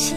[0.00, 0.16] 向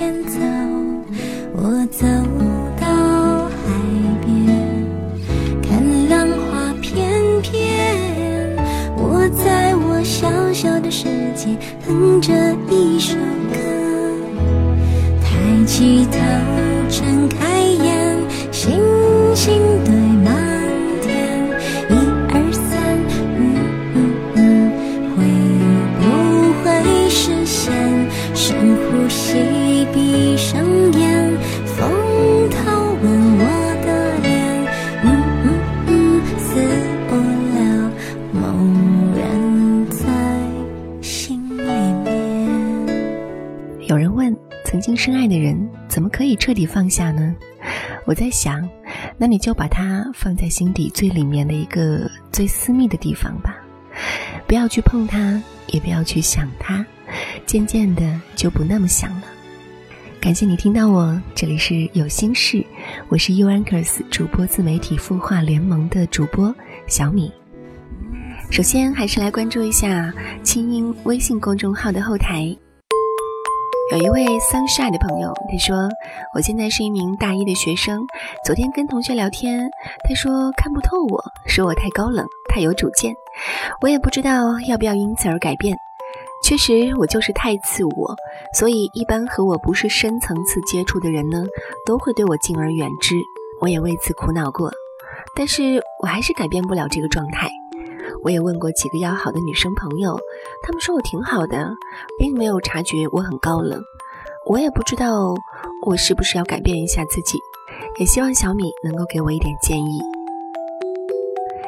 [46.44, 47.34] 彻底放下呢？
[48.04, 48.70] 我在想，
[49.18, 53.56] 那你就把它放在心底最里面的一个最私密的地方吧，
[54.46, 56.86] 不要去碰它，也不要去想它，
[57.46, 59.24] 渐渐的就不那么想了。
[60.20, 62.62] 感谢你听到我，这里是有心事，
[63.08, 66.54] 我是 U Anchors 主播自媒体孵化联盟的主播
[66.88, 67.32] 小米。
[68.52, 70.14] 首先还是来关注一下
[70.44, 72.54] 清音微信公众号的后台。
[73.92, 75.90] 有一位 sunshine 的朋友，他说
[76.34, 78.00] ：“我现在是一名大一的学生，
[78.46, 79.70] 昨天跟同学聊天，
[80.08, 83.14] 他说看不透我，说我太高冷，太有主见。
[83.82, 85.76] 我也不知道要不要因此而改变。
[86.46, 88.16] 确实，我就是太自我，
[88.58, 91.44] 所以一般和我不是深层次接触的人呢，
[91.86, 93.16] 都会对我敬而远之。
[93.60, 94.72] 我也为此苦恼过，
[95.36, 97.50] 但是我还是改变不了这个状态。
[98.24, 100.18] 我也问过几个要好的女生朋友，
[100.62, 101.72] 她们说我挺好的，
[102.18, 103.82] 并没有察觉我很高冷。
[104.46, 105.34] 我也不知道
[105.86, 107.38] 我是不是要改变一下自己，
[108.00, 110.00] 也希望小米能够给我一点建议。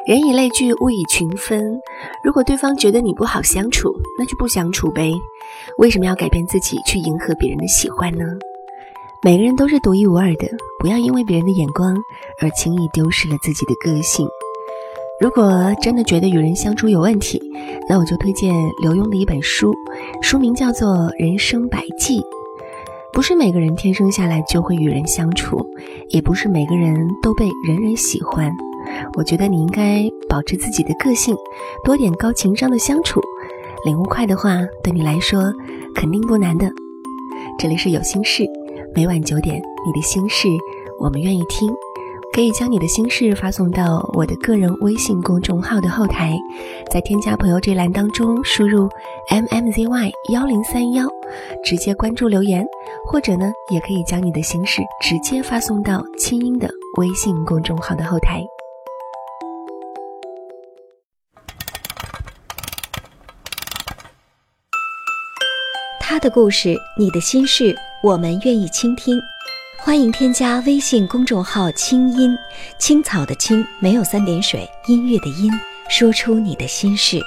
[0.06, 1.80] 人以类聚，物以群分。
[2.24, 5.12] 如果对方觉得你不好相处，那就不相处呗。
[5.80, 8.24] 为什么要改变自己去迎合别人的喜欢呢？
[9.24, 10.48] 每个人都是独一无二的，
[10.80, 11.96] 不要因为别人的眼光
[12.40, 14.28] 而轻易丢失了自己的个性。
[15.18, 17.42] 如果真的觉得与人相处有问题，
[17.88, 19.74] 那我就推荐刘墉的一本书，
[20.22, 22.20] 书名叫做《人生百计》。
[23.14, 25.66] 不是每个人天生下来就会与人相处，
[26.10, 28.52] 也不是每个人都被人人喜欢。
[29.18, 31.34] 我觉得你应该保持自己的个性，
[31.86, 33.22] 多点高情商的相处。
[33.86, 35.54] 领悟快的话，对你来说
[35.96, 36.70] 肯定不难的。
[37.58, 38.44] 这里是有心事，
[38.94, 39.56] 每晚九点，
[39.86, 40.50] 你的心事
[41.00, 41.74] 我们愿意听。
[42.36, 46.36] 可以将你的心事发送到我的个人微信公众号的后台，
[46.92, 48.90] 在添加朋友这栏当中输入
[49.30, 51.08] m m z y 幺零三幺，
[51.64, 52.68] 直接关注留言，
[53.06, 58.44] 或者呢，也可以将你的心事直接发送到清音的微信公众号的后台。
[66.02, 69.18] 他的故事，你的心事，我们愿意倾听。
[69.86, 72.36] 欢迎添加微信公众号“清音
[72.80, 75.52] 青草”的青，没有三点水，音乐的音，
[75.88, 77.20] 说出你的心事。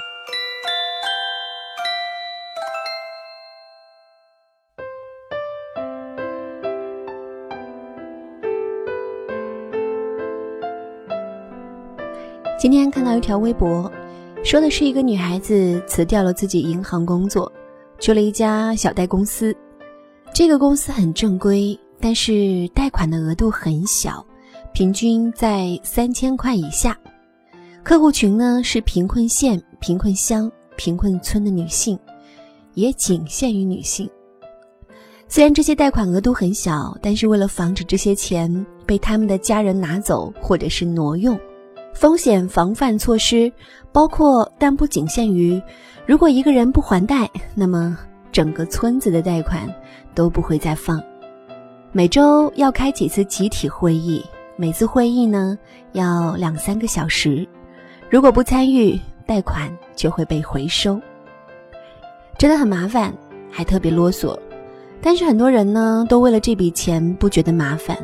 [12.59, 13.89] 今天看到一条微博，
[14.43, 17.49] 说的是一个女孩子辞掉了自己银行工作，
[17.99, 19.55] 去了一家小贷公司。
[20.33, 24.25] 这个公司很正规，但是贷款的额度很小，
[24.73, 26.97] 平均在三千块以下。
[27.83, 31.97] 客户群呢是贫困县、贫困乡、贫困村的女性，
[32.73, 34.09] 也仅限于女性。
[35.27, 41.39] 虽然这些贷款额度很小，但是为了防止这些钱被他们的家人拿走或者是挪用。
[41.93, 43.51] 风险防范措施
[43.91, 45.61] 包括，但不仅限于：
[46.05, 47.97] 如果一个人不还贷，那么
[48.31, 49.67] 整个村子的贷款
[50.15, 51.01] 都不会再放。
[51.91, 54.23] 每周要开几次集体会议，
[54.55, 55.57] 每次会议呢
[55.93, 57.47] 要两三个小时。
[58.11, 61.01] 如果不参与，贷款就会被回收。
[62.37, 63.11] 真的很麻烦，
[63.49, 64.37] 还特别啰嗦。
[65.01, 67.97] 但是很多人呢，都为了这笔钱不觉得麻烦，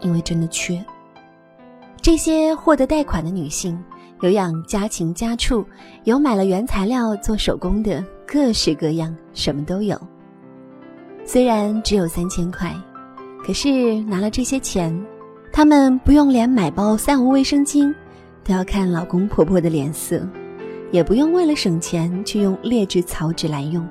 [0.00, 0.84] 因为真的缺。
[2.02, 3.78] 这些获得贷款的女性
[4.20, 5.64] 有养家禽家畜，
[6.02, 9.96] 有买了原材料做手工的，各式各样，什么都有。
[11.24, 12.72] 虽然只有三千块，
[13.46, 14.92] 可是拿了这些钱，
[15.52, 17.94] 他们不用连买包三无卫生巾
[18.42, 20.20] 都要看老公婆婆的脸色，
[20.90, 23.86] 也不用为了省钱去用劣质草纸来用，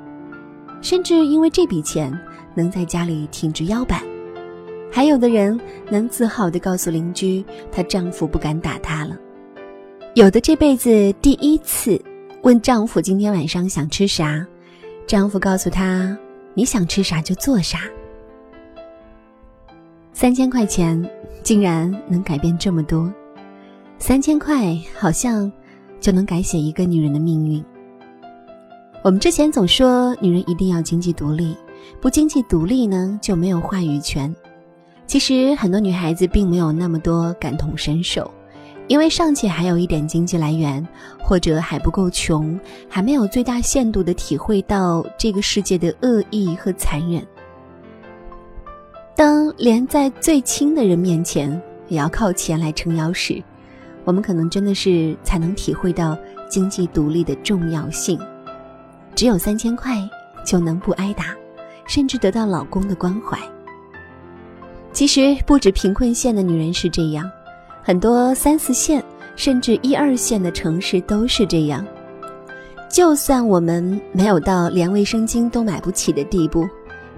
[0.82, 2.14] 甚至因为这笔钱
[2.54, 4.02] 能在家里挺直腰板。
[4.92, 5.58] 还有的人
[5.90, 7.42] 能自豪地告诉邻居，
[7.72, 9.18] 她丈夫不敢打她了。
[10.16, 11.98] 有的这辈子第一次
[12.44, 14.46] 问丈夫今天晚上想吃啥，
[15.08, 16.18] 丈夫告诉她
[16.54, 17.80] ：“你想吃啥就做啥。”
[20.18, 20.98] 三千块钱
[21.44, 23.14] 竟然能改变这么多，
[24.00, 25.52] 三千块好像
[26.00, 27.62] 就能改写一个女人的命运。
[29.04, 31.54] 我们之前总说女人一定要经济独立，
[32.00, 34.34] 不经济独立呢就没有话语权。
[35.06, 38.32] 其实很多女孩子并没有那么多感同身受，
[38.88, 40.88] 因为尚且还有一点经济来源，
[41.20, 42.58] 或者还不够穷，
[42.88, 47.22] 还没有最大限度的体会到这个世界的恶意和残忍。
[49.58, 51.50] 连在最亲的人面前
[51.88, 53.42] 也要靠钱来撑腰时，
[54.04, 56.18] 我们可能真的是才能体会到
[56.50, 58.20] 经济独立的重要性。
[59.16, 59.98] 只有三千块
[60.46, 61.34] 就能不挨打，
[61.88, 63.40] 甚至得到老公的关怀。
[64.92, 67.30] 其实不止贫困县的女人是这样，
[67.82, 69.04] 很多三四线
[69.38, 71.86] 甚至一二线的城市都是这样。
[72.90, 76.68] 就算我们没有到连卫生巾都买不起的地步，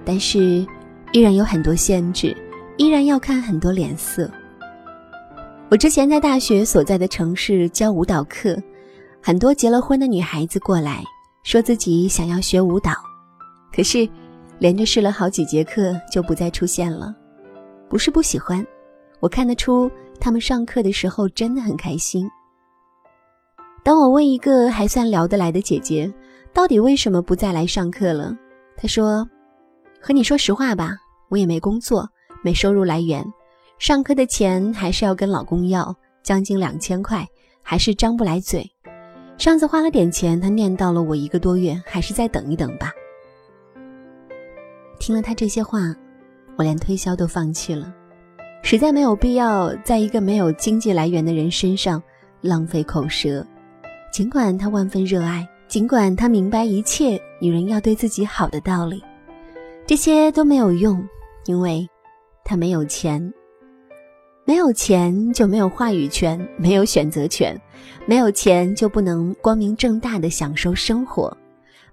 [0.04, 0.66] 但是
[1.12, 2.36] 依然有很多限制，
[2.76, 4.30] 依然要看很多脸色。
[5.70, 8.56] 我之前在大学所在的城市教舞蹈课，
[9.22, 11.02] 很多结了婚的女孩子过来
[11.42, 12.92] 说自己想要学舞蹈，
[13.74, 14.08] 可是
[14.58, 17.14] 连着试了好几节课就不再出现了。
[17.88, 18.64] 不是不喜欢，
[19.20, 19.90] 我看得出
[20.20, 22.28] 他们上课的时候真的很开心。
[23.82, 26.12] 当我问一个还算聊得来的姐姐，
[26.52, 28.36] 到底为什么不再来上课了？
[28.76, 29.26] 她说
[30.00, 30.96] ：“和你说实话吧，
[31.28, 32.08] 我也没工作，
[32.42, 33.24] 没收入来源，
[33.78, 37.26] 上课的钱还是要跟老公要，将近两千块，
[37.62, 38.70] 还是张不来嘴。
[39.36, 42.92] 上次花了点钱，他念叨了我一个多月，还是再等一等吧。”
[44.98, 45.94] 听了他这些话。
[46.56, 47.94] 我连推销都放弃了，
[48.64, 52.02] 实在没有必要在一个没有经济来源的人身上
[52.40, 53.46] 浪费口舌。
[54.12, 59.00] 尽管他万分热爱，尽管他明白一切女人要对自己好的道理，
[59.88, 61.02] 这些都没有用，
[61.46, 61.88] 因为
[62.44, 63.32] 他没有钱。
[64.44, 67.56] 没有钱就没有话语权，没有选择权；
[68.04, 71.34] 没有钱就不能光明正大的享受生活；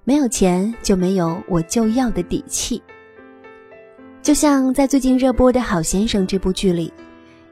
[0.03, 2.83] 没有钱就没有我就要的底气。
[4.21, 6.91] 就像在最近热播的《好先生》这部剧里，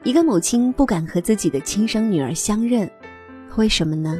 [0.02, 2.86] 一个母亲不敢和自己的亲生女儿相认，
[3.56, 4.18] 为什么呢？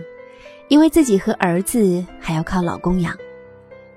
[0.69, 3.15] 因为自己和儿子还要靠老公养，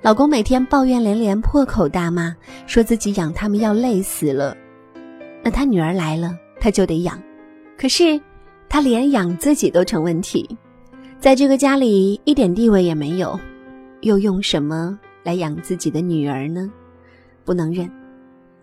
[0.07, 2.33] 老公每天抱怨连连，破口大骂，
[2.65, 4.55] 说自己养他们要累死了。
[5.43, 7.21] 那他女儿来了，他就得养，
[7.77, 8.17] 可是
[8.69, 10.47] 他连养自己都成问题，
[11.19, 13.37] 在这个家里一点地位也没有，
[13.99, 16.71] 又用什么来养自己的女儿呢？
[17.43, 17.91] 不能认。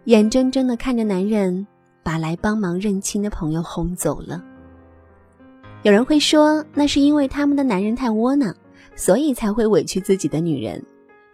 [0.05, 1.67] 眼睁睁的看着男人
[2.03, 4.43] 把来帮忙认亲的朋友轰走了。
[5.83, 8.57] 有人会说，那是因为他们的男人太窝囊，
[8.97, 10.83] 所以才会委屈自己的女人，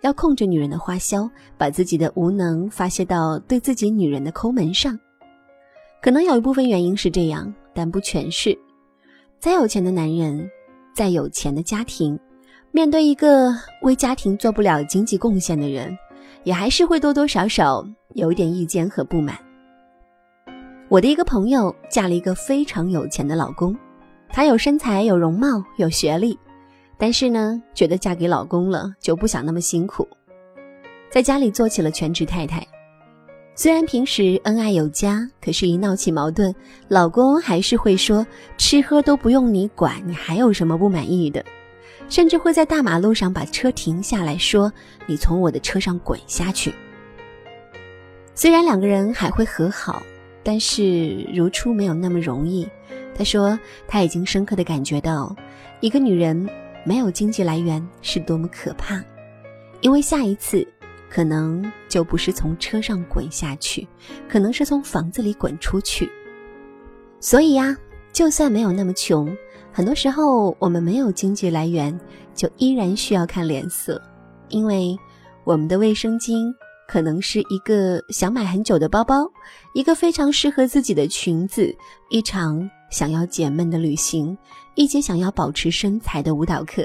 [0.02, 1.28] 要控制女人的花销，
[1.58, 4.98] 把自己的无能发泄到对自己女人的抠门上。
[6.02, 8.56] 可能有一部分原因是这样，但不全是。
[9.38, 10.48] 再有钱的男人，
[10.94, 12.18] 再有钱的家庭，
[12.72, 15.96] 面对一个为家庭做不了经济贡献的人，
[16.44, 17.86] 也还是会多多少少。
[18.14, 19.38] 有一点意见和不满。
[20.88, 23.72] 我的一个朋友嫁了一个非常有钱的老公，
[24.28, 26.36] 他有身材、有容貌、有学历，
[27.00, 30.06] 但是呢，觉得嫁给老公了就不想那么辛苦，
[31.10, 32.64] 在家里做起了全职太太。
[33.54, 36.54] 虽然平时恩爱有加，可是，一闹起矛盾，
[36.88, 38.26] 老公还是会说
[38.58, 41.42] 吃喝都不用你管，你还有什么不满意的？
[42.10, 44.70] 甚至会在大马路上把车停下来说
[45.06, 46.74] ：“你从我的车上滚下去。”
[48.34, 50.02] 虽然两个人还会和好，
[50.42, 52.68] 但是如初没有那么容易。
[53.14, 55.34] 他说他已经深刻的感觉到，
[55.80, 56.48] 一个女人
[56.84, 59.02] 没有经济来源是多么可怕，
[59.80, 60.66] 因为下一次
[61.08, 63.86] 可能就不是从车上滚下去，
[64.28, 66.10] 可能是从房子里滚出去。
[67.20, 67.76] 所以呀，
[68.12, 69.36] 就算没有那么穷，
[69.72, 71.98] 很多时候我们没有经济来源，
[72.34, 74.00] 就依然需要看脸色，
[74.48, 74.96] 因为
[75.44, 76.52] 我们的卫生巾。
[76.90, 79.24] 可能是一个想买很久的包包，
[79.74, 81.72] 一个非常适合自己的裙子，
[82.08, 84.36] 一场想要解闷的旅行，
[84.74, 86.84] 一节想要保持身材的舞蹈课。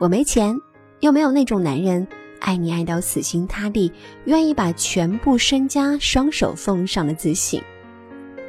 [0.00, 0.52] 我没钱，
[0.98, 2.04] 又没有那种男人
[2.40, 3.92] 爱你爱到死心塌地，
[4.24, 7.62] 愿意把全部身家双手奉上的自信，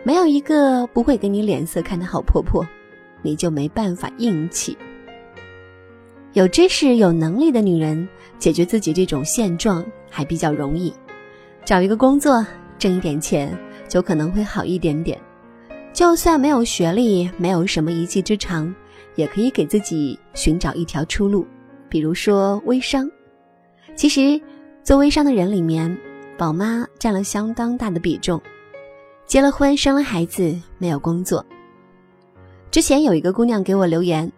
[0.03, 2.67] 没有一个不会给你脸色看的好婆婆，
[3.21, 4.75] 你就没办法硬气。
[6.33, 8.07] 有知识、有能力的女人，
[8.39, 10.93] 解决自己这种现状还比较容易。
[11.65, 12.45] 找一个工作，
[12.79, 13.53] 挣一点钱，
[13.89, 15.19] 就可能会好一点点。
[15.91, 18.73] 就算没有学历，没有什么一技之长，
[19.15, 21.45] 也可以给自己寻找一条出路。
[21.89, 23.11] 比如说微商。
[23.93, 24.39] 其实，
[24.83, 25.97] 做微商的人里面，
[26.37, 28.41] 宝妈占了相当大的比重。
[29.25, 31.45] 结了婚，生了孩子，没有工作。
[32.71, 34.31] 之前有一个姑娘给我留言。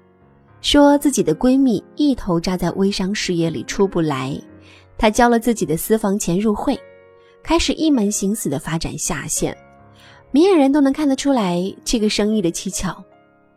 [0.64, 4.42] 说自己的闺蜜一头扎在微商事业里出不来，
[4.98, 6.80] 她交了自己的私房钱入会，
[7.44, 9.56] 开始一门心思的发展下线。
[10.32, 13.04] 明眼人都能看得出来这个生意的蹊跷。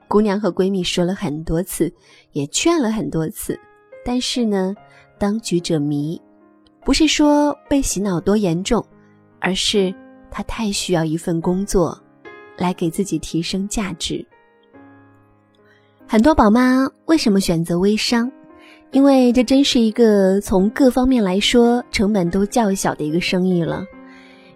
[0.09, 1.93] 姑娘和闺蜜说了很多次，
[2.33, 3.57] 也劝了很多次，
[4.05, 4.75] 但是呢，
[5.17, 6.21] 当局者迷，
[6.85, 8.85] 不是说被洗脑多严重，
[9.41, 9.95] 而是
[10.29, 11.97] 她太需要一份工作，
[12.59, 14.27] 来给自己提升价值。
[16.09, 18.31] 很多宝妈为什么选择微商？
[18.93, 23.85] 因为这真是一个从各方面来说成本都较小的一个生意了。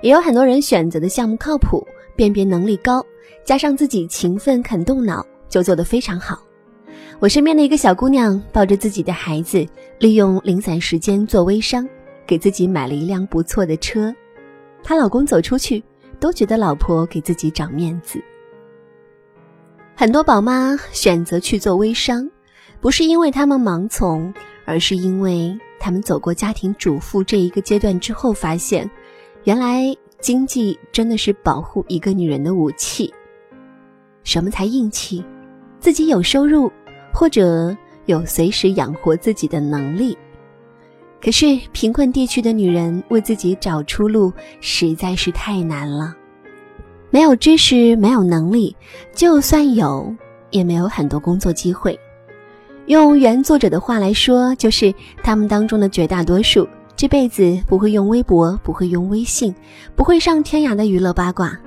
[0.01, 3.05] 也有很多人选择的项目靠谱，辨别能力高，
[3.45, 6.41] 加上自己勤奋肯动脑，就做得非常好。
[7.19, 9.67] 我身边的一个小姑娘抱着自己的孩子，
[9.99, 11.85] 利用零散时间做微商，
[12.29, 14.15] 给自己买了一辆不错的车。
[14.85, 15.83] 她老公走出去
[16.21, 18.23] 都觉得老婆给自己长面子。
[20.01, 22.31] 很多宝妈选择去做微商，
[22.81, 24.33] 不是因为他们盲从，
[24.65, 28.91] 而是因为他们走过家庭主妇这一个阶段之后，发现，
[29.45, 33.13] 原来经济真的是保护一个女人的武器。
[34.25, 35.23] 什么才硬气？
[35.81, 36.73] 自己有收入，
[37.13, 37.77] 或者
[38.07, 40.17] 有随时养活自己的能力。
[41.21, 46.17] 可是贫困地区的女人为自己找出路实在是太难了。
[47.11, 48.75] 没有知识，没有能力，
[49.13, 50.15] 就算有，
[50.51, 51.99] 也没有很多工作机会。
[52.87, 59.55] 用原作者的话来说，就是他们当中的绝大多数这辈子不会用微博，不会用微信，
[59.97, 61.59] 不会上天涯的娱乐八卦，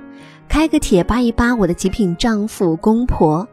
[0.48, 3.46] 开个帖扒一扒我的极品丈夫公婆。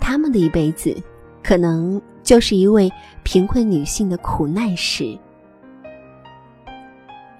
[0.00, 0.94] 他们的一辈子，
[1.42, 2.90] 可能就是一位
[3.22, 5.18] 贫困女性的苦难史。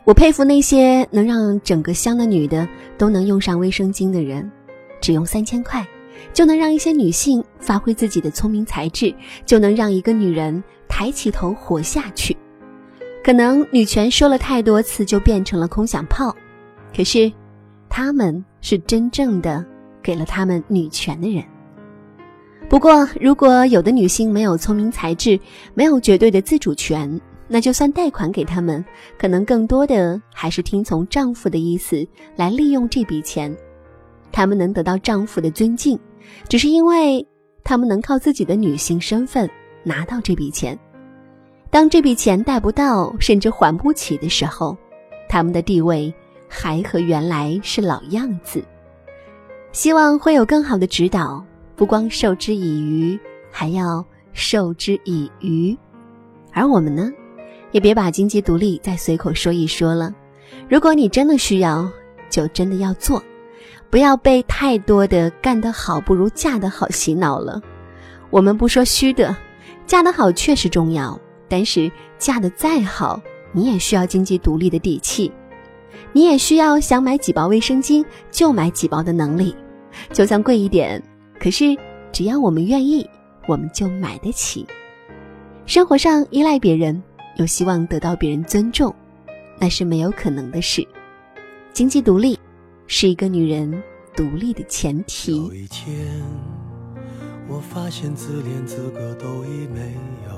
[0.09, 4.51] 我佩服那些能让整个乡的女的都能用上卫生巾的人，
[5.03, 5.87] 只用三千块，
[6.33, 12.35] 就能让一些女性发挥自己的聪明才智，就能让一个女人抬起头活下去。
[13.23, 16.35] 可能女权说了太多次就变成了空想炮，
[16.97, 17.31] 可是，
[17.91, 19.63] 他们是真正的
[20.03, 21.45] 给了他们女权的人。
[22.67, 25.39] 不过，如果有的女性没有聪明才智，
[25.75, 27.21] 没有绝对的自主权。
[27.49, 28.85] 那就算贷款给他们，
[29.19, 33.55] 可能更多的还是听从丈夫的意思来利用这笔钱。
[34.31, 35.99] 他们能得到丈夫的尊敬，
[36.49, 37.27] 只是因为
[37.65, 39.49] 他们能靠自己的女性身份
[39.83, 40.79] 拿到这笔钱。
[41.71, 44.77] 当这笔钱贷不到，甚至还不起的时候，
[45.29, 46.13] 他们的地位
[46.47, 48.63] 还和原来是老样子。
[49.73, 51.43] 希望会有更好的指导，
[51.77, 53.19] 不光授之以鱼，
[53.51, 55.77] 还要授之以渔。
[56.53, 57.11] 而我们呢？
[57.71, 60.15] 也别把经济独立再随口说一说了。
[60.69, 61.91] 如果你真的需要，
[62.31, 63.23] 就真的要做，
[63.91, 67.61] 不要被太多的“干得好不如嫁得好”洗脑了。
[68.31, 69.37] 我们不说虚的，
[69.87, 73.21] 嫁得好确实重要，但是嫁得再好，
[73.53, 75.33] 你也需要经济独立的底气，
[76.13, 79.57] 你也需要想买几包卫生巾就买几包的能力，
[80.13, 81.03] 就算贵一点，
[81.41, 81.77] 可是
[82.13, 83.09] 只要我们愿意，
[83.47, 84.67] 我们就买得起。
[85.65, 87.03] 生活上依赖别人。
[87.39, 88.93] 有希望得到别人尊重，
[89.61, 90.85] 那是没有可能的事。
[91.73, 92.37] 经济独立
[92.89, 93.81] 是一个女人
[94.17, 95.37] 独立的前提。
[95.37, 96.21] 有一天，
[97.47, 99.95] 我发现自怜资格都已没
[100.27, 100.33] 有，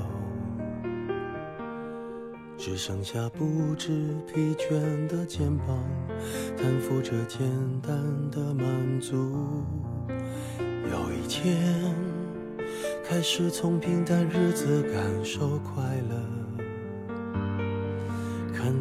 [2.55, 5.83] 只剩下不知疲倦的肩膀，
[6.55, 7.49] 担负着简
[7.81, 7.97] 单
[8.29, 9.15] 的满足。
[10.07, 11.95] 有一天，
[13.03, 16.40] 开始从平淡日子感受快乐。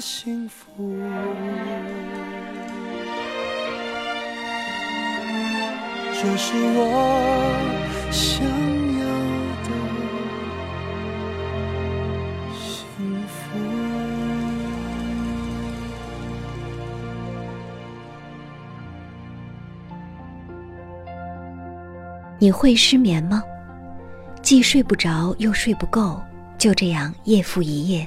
[0.00, 0.66] 幸福，
[6.12, 6.80] 这是我
[8.10, 8.44] 想
[8.98, 9.04] 要
[9.62, 9.68] 的
[12.54, 12.66] 幸
[13.28, 13.34] 福。
[22.38, 23.42] 你会失眠吗？
[24.42, 26.20] 既睡不着，又睡不够。
[26.58, 28.06] 就这样夜复一夜，